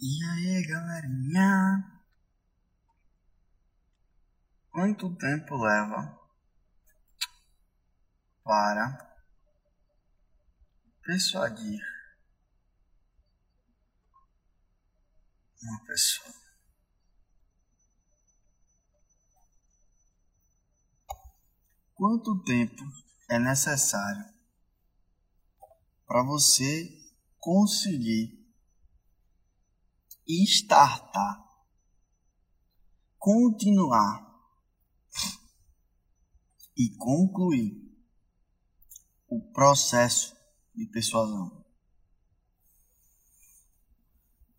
[0.00, 2.02] E aí, galerinha?
[4.70, 6.20] Quanto tempo leva
[8.42, 9.16] para
[11.00, 11.80] persuadir
[15.62, 16.34] uma pessoa?
[21.94, 22.82] Quanto tempo
[23.30, 24.24] é necessário
[26.04, 27.00] para você
[27.38, 28.43] conseguir
[30.26, 31.44] startar,
[33.18, 34.24] continuar
[36.76, 37.84] e concluir
[39.28, 40.34] o processo
[40.74, 41.64] de persuasão.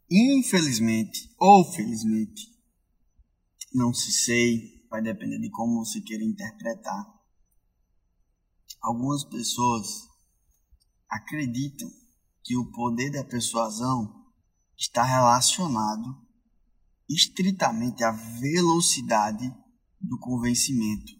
[0.09, 2.53] Infelizmente ou felizmente,
[3.73, 7.13] não se sei, vai depender de como você queira interpretar.
[8.81, 10.07] Algumas pessoas
[11.09, 11.91] acreditam
[12.43, 14.24] que o poder da persuasão
[14.77, 16.25] está relacionado
[17.09, 19.53] estritamente à velocidade
[20.01, 21.13] do convencimento.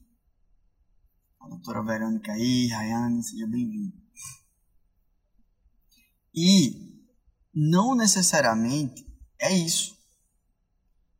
[1.40, 3.94] A doutora Verônica aí, Rayane, seja bem-vindo.
[6.34, 7.08] E
[7.54, 9.06] não necessariamente
[9.40, 9.96] é isso.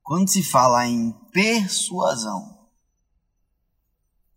[0.02, 2.70] Quando se fala em persuasão,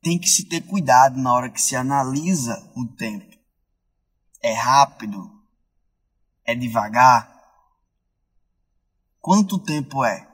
[0.01, 3.37] tem que se ter cuidado na hora que se analisa o tempo.
[4.41, 5.31] É rápido?
[6.45, 7.38] É devagar?
[9.21, 10.27] Quanto tempo é?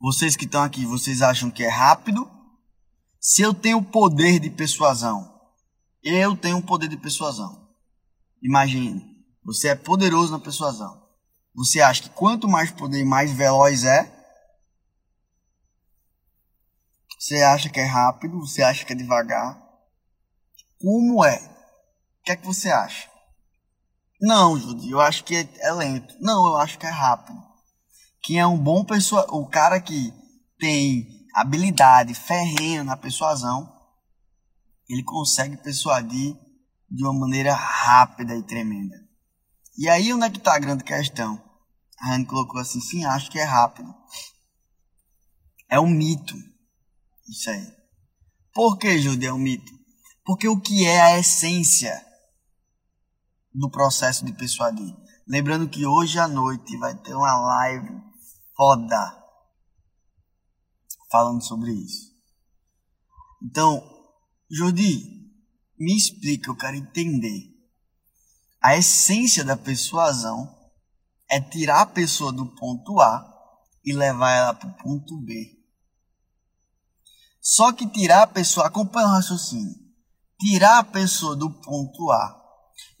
[0.00, 2.30] Vocês que estão aqui, vocês acham que é rápido?
[3.20, 5.40] Se eu tenho poder de persuasão,
[6.02, 7.68] eu tenho poder de persuasão.
[8.42, 9.04] Imagine,
[9.44, 11.08] você é poderoso na persuasão.
[11.54, 14.16] Você acha que quanto mais poder, mais veloz é?
[17.18, 18.38] Você acha que é rápido?
[18.38, 19.60] Você acha que é devagar?
[20.80, 21.36] Como é?
[22.20, 23.10] O que é que você acha?
[24.20, 26.14] Não, Judy, eu acho que é, é, lento.
[26.20, 27.38] Não, eu acho que é rápido.
[28.22, 30.12] Quem é um bom pessoa, o cara que
[30.58, 33.72] tem habilidade ferrenha na persuasão,
[34.88, 36.36] ele consegue persuadir
[36.90, 38.96] de uma maneira rápida e tremenda.
[39.76, 41.40] E aí onde é que está a grande questão?
[42.00, 43.94] A Rand colocou assim, sim, acho que é rápido.
[45.70, 46.34] É um mito.
[47.28, 47.66] Isso aí.
[48.52, 49.72] Por que, Judy, é um mito?
[50.24, 52.07] Porque o que é a essência
[53.52, 54.94] do processo de persuadir.
[55.26, 58.00] Lembrando que hoje à noite vai ter uma live
[58.56, 59.24] foda
[61.10, 62.12] falando sobre isso.
[63.42, 63.82] Então,
[64.50, 65.18] Jodi,
[65.78, 67.54] me explica, eu quero entender.
[68.60, 70.54] A essência da persuasão
[71.30, 73.24] é tirar a pessoa do ponto A
[73.84, 75.56] e levar ela para o ponto B.
[77.40, 79.74] Só que tirar a pessoa, acompanha o raciocínio,
[80.38, 82.37] tirar a pessoa do ponto A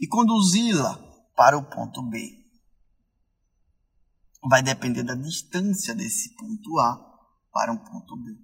[0.00, 0.96] e conduzi-la
[1.34, 2.36] para o ponto B.
[4.48, 6.96] Vai depender da distância desse ponto A
[7.52, 8.36] para um ponto B.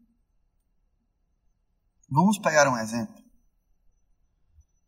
[2.11, 3.23] Vamos pegar um exemplo.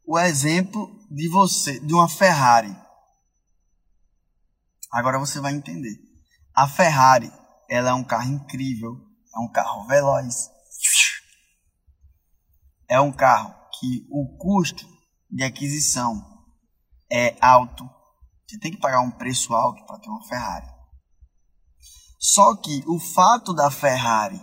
[0.04, 2.76] O exemplo de você, de uma Ferrari.
[4.92, 5.96] Agora você vai entender.
[6.54, 7.32] A Ferrari,
[7.68, 8.96] ela é um carro incrível,
[9.34, 10.48] é um carro veloz.
[12.88, 14.86] É um carro que o custo
[15.28, 16.35] de aquisição
[17.10, 17.88] é alto.
[18.46, 20.66] Você tem que pagar um preço alto para ter uma Ferrari.
[22.18, 24.40] Só que o fato da Ferrari.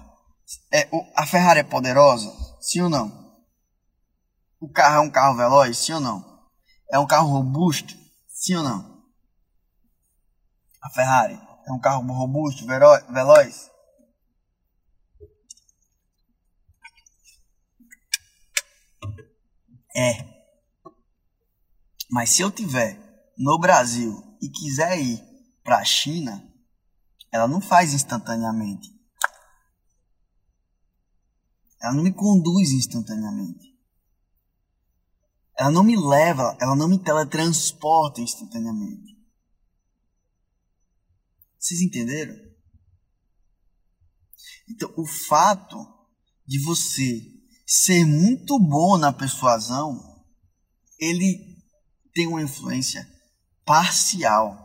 [0.72, 2.32] É, a Ferrari é poderosa?
[2.60, 3.24] Sim ou não?
[4.60, 5.78] O carro é um carro veloz?
[5.78, 6.44] Sim ou não?
[6.92, 7.94] É um carro robusto?
[8.28, 9.04] Sim ou não?
[10.82, 13.72] A Ferrari é um carro robusto, veloz?
[19.96, 20.33] É.
[22.14, 22.96] Mas se eu tiver
[23.36, 25.20] no Brasil e quiser ir
[25.64, 26.48] para a China,
[27.32, 28.88] ela não faz instantaneamente.
[31.82, 33.76] Ela não me conduz instantaneamente.
[35.58, 39.20] Ela não me leva, ela não me teletransporta instantaneamente.
[41.58, 42.36] Vocês entenderam?
[44.70, 45.84] Então, o fato
[46.46, 47.24] de você
[47.66, 50.24] ser muito bom na persuasão,
[51.00, 51.53] ele
[52.14, 53.08] tem uma influência
[53.66, 54.58] parcial,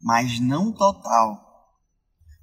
[0.00, 1.42] mas não total.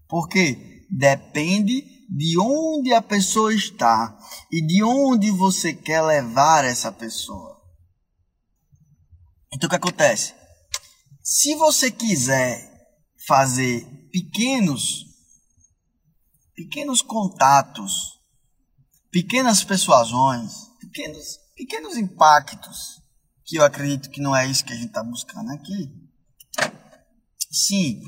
[0.07, 4.17] Porque depende de onde a pessoa está
[4.51, 7.61] e de onde você quer levar essa pessoa.
[9.51, 10.33] Então o que acontece?
[11.23, 12.71] Se você quiser
[13.25, 15.05] fazer pequenos
[16.55, 18.19] pequenos contatos,
[19.09, 23.02] pequenas persuasões, pequenos pequenos impactos
[23.45, 25.91] que eu acredito que não é isso que a gente está buscando aqui.
[27.51, 28.01] sim,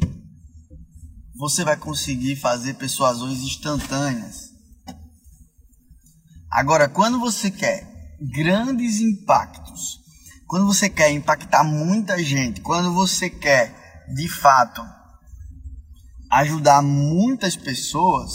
[1.35, 4.51] você vai conseguir fazer persuasões instantâneas.
[6.49, 9.99] Agora, quando você quer grandes impactos,
[10.47, 14.81] quando você quer impactar muita gente, quando você quer, de fato,
[16.31, 18.31] ajudar muitas pessoas,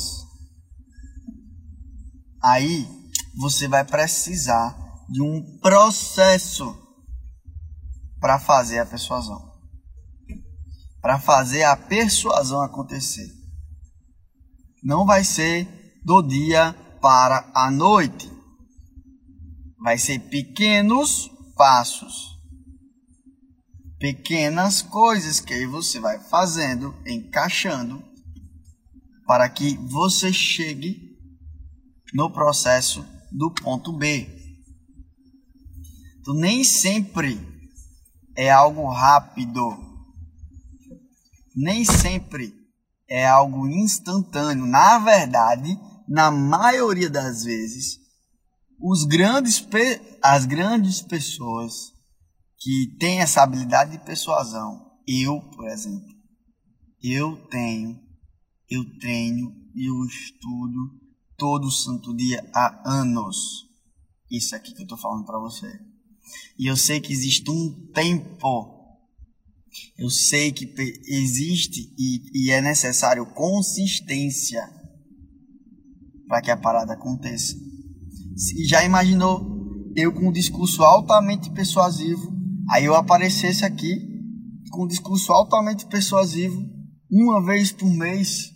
[2.42, 2.86] aí
[3.36, 4.76] você vai precisar
[5.08, 6.76] de um processo
[8.20, 9.50] para fazer a persuasão.
[11.00, 13.28] Para fazer a persuasão acontecer.
[14.82, 15.66] Não vai ser
[16.04, 18.30] do dia para a noite.
[19.78, 22.38] Vai ser pequenos passos.
[23.98, 28.02] Pequenas coisas que você vai fazendo, encaixando,
[29.26, 31.10] para que você chegue
[32.14, 34.26] no processo do ponto B.
[36.20, 37.38] Então, nem sempre
[38.36, 39.76] é algo rápido,
[41.54, 42.54] nem sempre
[43.08, 44.66] é algo instantâneo.
[44.66, 45.78] Na verdade,
[46.08, 47.98] na maioria das vezes,
[48.80, 49.66] os grandes,
[50.22, 51.92] as grandes pessoas
[52.58, 56.08] que têm essa habilidade de persuasão, eu, por exemplo,
[57.02, 57.98] eu tenho,
[58.68, 61.00] eu treino e eu estudo
[61.36, 63.66] todo santo dia há anos.
[64.30, 65.66] Isso aqui que eu estou falando para você.
[66.58, 68.78] E eu sei que existe um tempo.
[69.96, 70.72] Eu sei que
[71.06, 74.68] existe e, e é necessário consistência
[76.26, 77.56] para que a parada aconteça.
[78.36, 82.32] Se já imaginou eu com um discurso altamente persuasivo,
[82.70, 84.08] aí eu aparecesse aqui
[84.70, 86.64] com um discurso altamente persuasivo
[87.10, 88.52] uma vez por mês?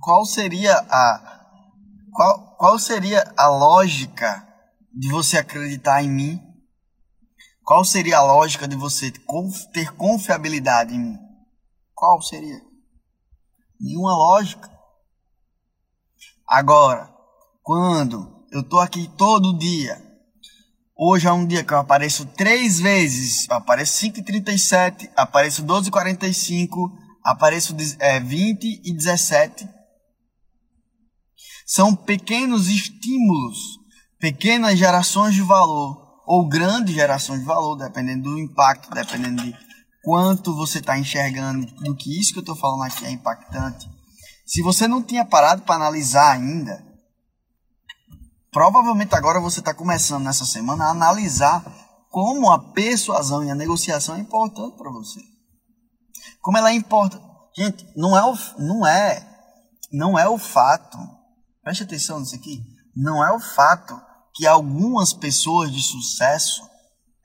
[0.00, 1.36] Qual seria a
[2.12, 4.46] qual, qual seria a lógica
[4.92, 6.45] de você acreditar em mim?
[7.66, 9.12] Qual seria a lógica de você
[9.72, 11.18] ter confiabilidade em mim?
[11.92, 12.60] Qual seria?
[13.80, 14.70] Nenhuma lógica.
[16.46, 17.12] Agora,
[17.64, 20.00] quando eu tô aqui todo dia,
[20.96, 26.92] hoje é um dia que eu apareço três vezes, apareço 5h37, apareço 12h45,
[27.24, 29.68] apareço é, 20 e 17
[31.66, 33.58] são pequenos estímulos,
[34.20, 39.56] pequenas gerações de valor, ou grandes gerações de valor, dependendo do impacto, dependendo de
[40.02, 43.88] quanto você está enxergando, do que isso que eu estou falando aqui é impactante.
[44.46, 46.84] Se você não tinha parado para analisar ainda,
[48.50, 51.64] provavelmente agora você está começando nessa semana a analisar
[52.10, 55.20] como a persuasão e a negociação é importante para você.
[56.40, 57.24] Como ela é importante.
[57.56, 59.26] Gente, não é o, não é,
[59.92, 60.98] não é o fato
[61.66, 62.62] Preste atenção nisso aqui.
[62.94, 64.00] Não é o fato
[64.36, 66.62] que algumas pessoas de sucesso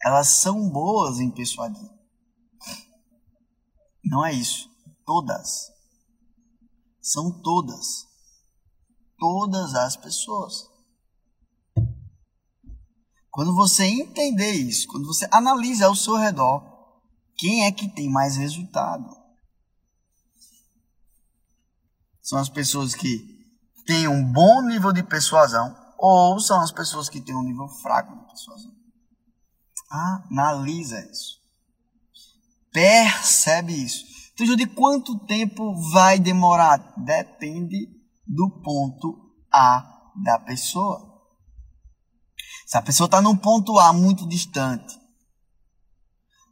[0.01, 1.89] elas são boas em persuadir.
[4.03, 4.69] Não é isso.
[5.05, 5.69] Todas.
[7.01, 8.07] São todas.
[9.19, 10.69] Todas as pessoas.
[13.29, 16.63] Quando você entender isso, quando você analisa ao seu redor,
[17.37, 19.05] quem é que tem mais resultado?
[22.21, 23.19] São as pessoas que
[23.85, 28.17] têm um bom nível de persuasão ou são as pessoas que têm um nível fraco
[28.17, 28.71] de persuasão.
[29.87, 31.39] Analisa isso.
[32.73, 34.05] Percebe isso.
[34.33, 36.95] Então, de quanto tempo vai demorar?
[36.97, 37.87] Depende
[38.25, 41.07] do ponto A da pessoa.
[42.65, 44.99] Se a pessoa está num ponto A muito distante,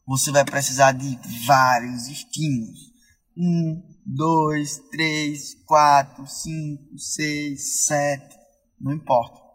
[0.06, 2.92] você vai precisar de vários estímulos.
[3.36, 8.40] Um, 2, 3, 4, 5, 6, 7,
[8.80, 9.49] não importa.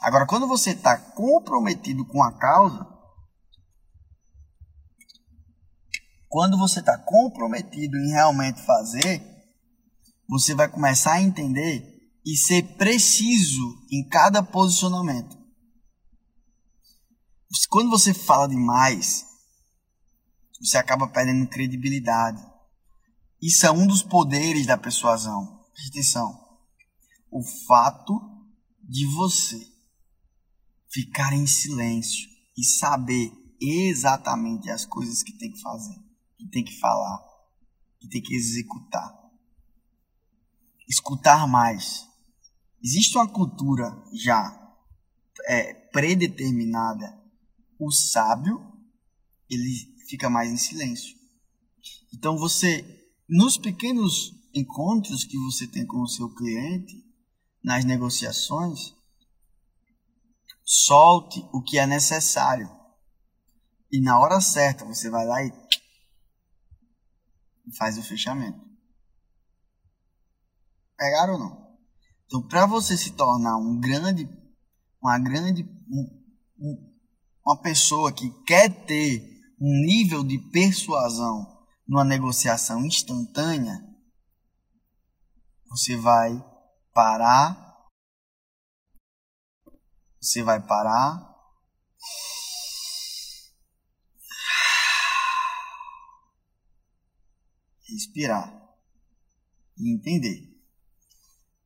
[0.00, 2.86] Agora, quando você está comprometido com a causa,
[6.28, 9.22] quando você está comprometido em realmente fazer,
[10.28, 15.36] você vai começar a entender e ser preciso em cada posicionamento.
[17.70, 19.24] Quando você fala demais,
[20.60, 22.42] você acaba perdendo credibilidade
[23.40, 25.64] isso é um dos poderes da persuasão.
[25.88, 26.36] Atenção.
[27.30, 28.18] O fato
[28.82, 29.60] de você
[30.96, 32.26] ficar em silêncio
[32.56, 35.94] e saber exatamente as coisas que tem que fazer,
[36.38, 37.22] que tem que falar,
[38.00, 39.14] que tem que executar.
[40.88, 42.06] Escutar mais.
[42.82, 44.74] Existe uma cultura já
[45.48, 47.22] é, predeterminada.
[47.78, 48.58] O sábio
[49.50, 49.70] ele
[50.08, 51.14] fica mais em silêncio.
[52.14, 57.04] Então você nos pequenos encontros que você tem com o seu cliente,
[57.62, 58.94] nas negociações,
[60.66, 62.68] solte o que é necessário.
[63.90, 65.52] E na hora certa você vai lá e
[67.78, 68.60] faz o fechamento.
[70.96, 71.66] Pegaram ou não?
[72.26, 74.28] Então, para você se tornar um grande,
[75.00, 76.24] uma grande, um,
[76.58, 76.94] um,
[77.44, 79.22] uma pessoa que quer ter
[79.60, 83.80] um nível de persuasão numa negociação instantânea,
[85.68, 86.44] você vai
[86.92, 87.65] parar,
[90.26, 91.34] você vai parar,
[97.88, 98.52] respirar
[99.78, 100.52] e entender.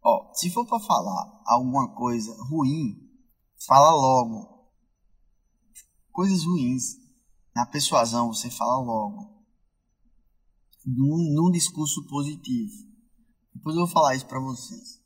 [0.03, 3.11] Ó, se for para falar alguma coisa ruim,
[3.67, 4.69] fala logo.
[6.13, 6.99] Coisas ruins.
[7.55, 9.43] Na persuasão você fala logo.
[10.85, 12.75] Num, num discurso positivo.
[13.55, 15.03] Depois eu vou falar isso para vocês.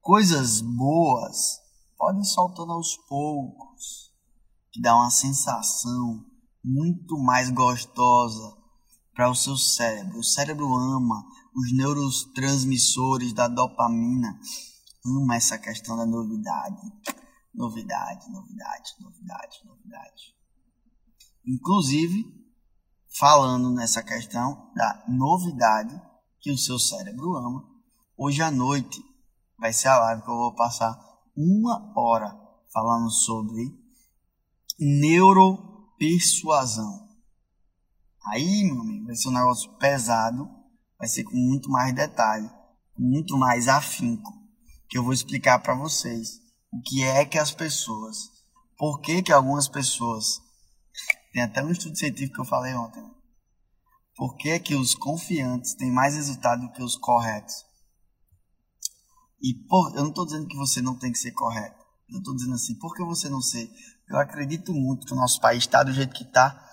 [0.00, 1.65] Coisas boas
[1.96, 4.12] podem soltando aos poucos,
[4.72, 6.24] que dá uma sensação
[6.62, 8.56] muito mais gostosa
[9.14, 10.18] para o seu cérebro.
[10.18, 11.24] O cérebro ama
[11.54, 14.38] os neurotransmissores da dopamina,
[15.04, 16.82] ama essa questão da novidade.
[17.54, 20.36] Novidade, novidade, novidade, novidade.
[21.46, 22.26] Inclusive,
[23.18, 25.98] falando nessa questão da novidade
[26.40, 27.66] que o seu cérebro ama,
[28.16, 29.02] hoje à noite
[29.58, 30.94] vai ser a live que eu vou passar
[31.36, 32.34] uma hora
[32.72, 33.78] falando sobre
[34.78, 37.06] neuropersuasão.
[38.28, 40.48] Aí, meu amigo, vai ser um negócio pesado,
[40.98, 42.48] vai ser com muito mais detalhe,
[42.94, 44.32] com muito mais afinco,
[44.88, 46.40] que eu vou explicar para vocês
[46.72, 48.30] o que é que as pessoas,
[48.76, 50.40] por que que algumas pessoas,
[51.32, 53.10] tem até um estudo científico que eu falei ontem, né?
[54.16, 57.66] por que que os confiantes têm mais resultado do que os corretos.
[59.40, 61.84] E por, eu não estou dizendo que você não tem que ser correto.
[62.08, 63.68] Eu estou dizendo assim, por que você não ser?
[64.08, 66.64] Eu acredito muito que o nosso país está do jeito que está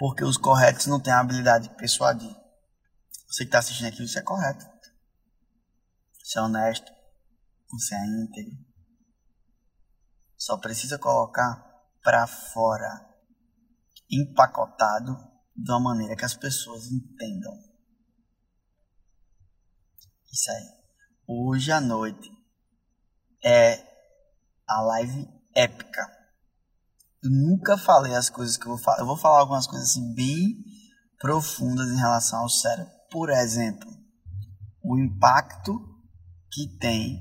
[0.00, 2.34] porque os corretos não têm a habilidade de persuadir.
[3.28, 4.64] Você que está assistindo aqui, você é correto.
[6.24, 6.90] Você é honesto.
[7.70, 8.56] Você é íntegro.
[10.38, 11.62] Só precisa colocar
[12.02, 13.14] para fora,
[14.10, 15.14] empacotado,
[15.54, 17.52] de uma maneira que as pessoas entendam.
[20.32, 20.79] Isso aí.
[21.32, 22.28] Hoje à noite
[23.44, 23.86] é
[24.66, 26.20] a live épica
[27.22, 29.00] eu nunca falei as coisas que eu vou falar.
[29.00, 30.64] Eu vou falar algumas coisas assim bem
[31.18, 32.90] profundas em relação ao cérebro.
[33.10, 33.88] Por exemplo,
[34.82, 35.78] o impacto
[36.50, 37.20] que tem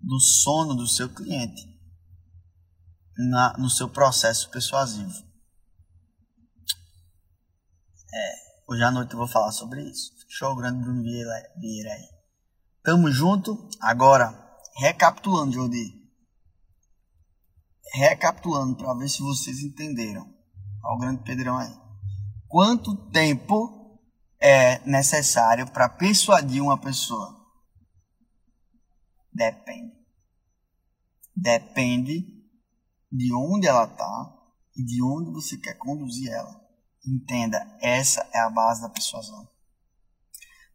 [0.00, 1.66] do sono do seu cliente
[3.16, 5.26] na, no seu processo persuasivo.
[8.14, 8.32] É,
[8.68, 10.12] hoje à noite eu vou falar sobre isso.
[10.28, 12.15] Show grande Bruno Vieira aí.
[12.86, 13.68] Tamo junto.
[13.80, 14.32] Agora,
[14.76, 15.96] recapitulando, Jordi
[17.92, 20.22] recapitulando para ver se vocês entenderam.
[20.84, 21.74] Olha o grande Pedrão aí.
[22.46, 24.00] Quanto tempo
[24.38, 27.34] é necessário para persuadir uma pessoa?
[29.32, 29.96] Depende.
[31.34, 32.24] Depende
[33.10, 34.32] de onde ela está
[34.76, 36.64] e de onde você quer conduzir ela.
[37.04, 39.48] Entenda, essa é a base da persuasão.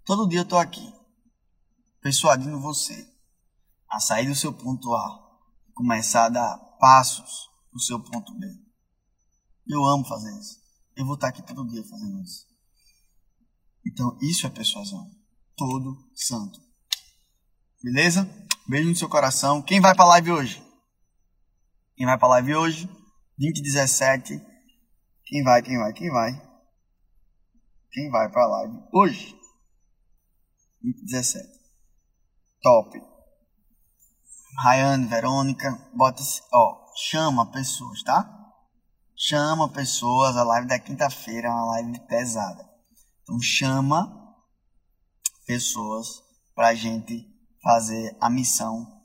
[0.05, 0.93] Todo dia eu estou aqui,
[2.01, 3.07] persuadindo você
[3.89, 5.39] a sair do seu ponto A,
[5.73, 8.47] começar a dar passos para o seu ponto B.
[9.67, 10.59] Eu amo fazer isso.
[10.95, 12.45] Eu vou estar aqui todo dia fazendo isso.
[13.85, 15.09] Então, isso é persuasão.
[15.55, 16.59] Todo santo.
[17.83, 18.27] Beleza?
[18.67, 19.61] Beijo no seu coração.
[19.61, 20.63] Quem vai para a live hoje?
[21.95, 22.87] Quem vai para a live hoje?
[23.37, 24.41] 2017.
[25.25, 26.51] Quem vai, quem vai, quem vai?
[27.91, 29.35] Quem vai para a live hoje?
[30.81, 31.60] 2017.
[32.61, 33.01] Top.
[34.63, 36.21] Rayane, Verônica, bota,
[36.53, 38.37] ó, chama pessoas, tá?
[39.15, 42.69] Chama pessoas, a live da quinta-feira é uma live pesada.
[43.23, 44.35] Então chama
[45.45, 47.27] pessoas pra gente
[47.63, 49.01] fazer a missão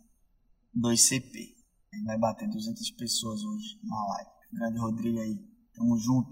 [0.77, 1.55] 2CP.
[1.93, 4.31] A gente vai bater 200 pessoas hoje na live.
[4.53, 5.39] Grande Rodrigo aí.
[5.75, 6.31] Tamo junto.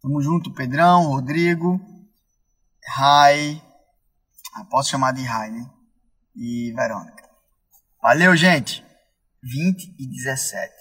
[0.00, 1.80] Tamo junto, Pedrão, Rodrigo,
[2.96, 3.62] Rai.
[4.54, 5.77] Ah, posso chamar de Rai, né?
[6.40, 7.28] E Verônica.
[8.00, 8.84] Valeu, gente.
[9.42, 10.72] 20 e 17.